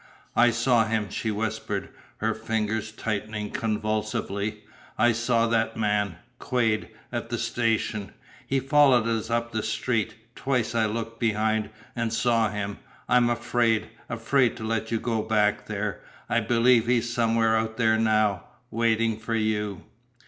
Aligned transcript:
"I 0.35 0.49
saw 0.49 0.85
him," 0.87 1.11
she 1.11 1.29
whispered, 1.29 1.89
her 2.17 2.33
fingers 2.33 2.91
tightening 2.91 3.51
convulsively. 3.51 4.63
"I 4.97 5.11
saw 5.11 5.45
that 5.49 5.77
man 5.77 6.15
Quade 6.39 6.89
at 7.11 7.29
the 7.29 7.37
station. 7.37 8.11
He 8.47 8.59
followed 8.59 9.07
us 9.07 9.29
up 9.29 9.51
the 9.51 9.61
street. 9.61 10.15
Twice 10.33 10.73
I 10.73 10.87
looked 10.87 11.19
behind 11.19 11.69
and 11.95 12.11
saw 12.11 12.49
him. 12.49 12.79
I 13.07 13.17
am 13.17 13.29
afraid 13.29 13.91
afraid 14.09 14.57
to 14.57 14.63
let 14.63 14.89
you 14.89 14.99
go 14.99 15.21
back 15.21 15.67
there. 15.67 16.01
I 16.27 16.39
believe 16.39 16.87
he 16.87 16.97
is 16.97 17.13
somewhere 17.13 17.55
out 17.55 17.77
there 17.77 17.99
now 17.99 18.45
waiting 18.71 19.19
for 19.19 19.35
you!" 19.35 19.83